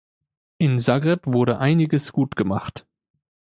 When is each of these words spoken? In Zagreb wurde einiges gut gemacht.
In 0.57 0.79
Zagreb 0.79 1.27
wurde 1.27 1.59
einiges 1.59 2.11
gut 2.11 2.35
gemacht. 2.35 2.87